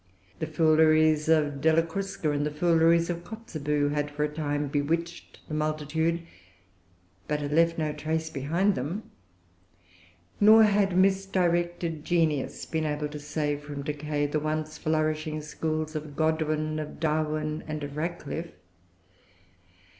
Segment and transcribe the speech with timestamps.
[0.39, 5.47] The fooleries of Della Crusca, and the fooleries of Kotzebue, had for a time bewitched
[5.47, 6.23] the multitude,
[7.27, 9.11] but had left no trace behind them;
[10.39, 16.15] nor had misdirected genius been able to save from decay the once flourishing schools of
[16.15, 18.53] Godwin, of Darwin, and of Radcliffe.